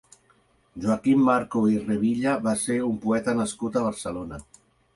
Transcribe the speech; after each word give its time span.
Joaquim 0.85 1.21
Marco 1.27 1.61
i 1.75 1.77
Revilla 1.83 2.35
va 2.49 2.55
ser 2.63 2.81
un 2.89 2.99
poeta 3.07 3.39
nascut 3.43 3.77
a 3.83 3.87
Barcelona. 3.91 4.45